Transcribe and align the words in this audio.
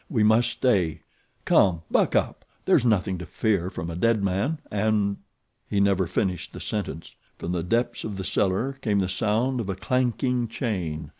We 0.09 0.23
must 0.23 0.49
stay. 0.49 1.01
Come! 1.45 1.83
buck 1.91 2.15
up. 2.15 2.43
There's 2.65 2.83
nothing 2.83 3.19
to 3.19 3.25
fear 3.27 3.69
from 3.69 3.91
a 3.91 3.95
dead 3.95 4.23
man, 4.23 4.57
and" 4.71 5.17
He 5.69 5.79
never 5.79 6.07
finished 6.07 6.53
the 6.53 6.59
sentence. 6.59 7.13
From 7.37 7.51
the 7.51 7.61
depths 7.61 8.03
of 8.03 8.17
the 8.17 8.23
cellar 8.23 8.79
came 8.81 8.97
the 8.97 9.07
sound 9.07 9.59
of 9.61 9.69
a 9.69 9.75
clanking 9.75 10.47
chain. 10.47 11.09